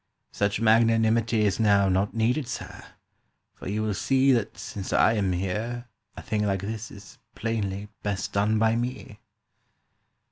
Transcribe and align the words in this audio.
"Such 0.31 0.59
magnanimity 0.59 1.41
Is 1.41 1.59
now 1.59 1.87
not 1.87 2.15
needed, 2.15 2.47
sir; 2.47 2.83
for 3.53 3.67
you 3.67 3.83
will 3.83 3.93
see 3.93 4.31
That 4.31 4.57
since 4.57 4.91
I 4.91 5.13
am 5.13 5.31
here, 5.31 5.89
a 6.17 6.23
thing 6.23 6.43
like 6.43 6.61
this 6.61 6.89
is, 6.89 7.19
plainly, 7.35 7.87
Best 8.01 8.33
done 8.33 8.57
by 8.57 8.75
me." 8.75 9.19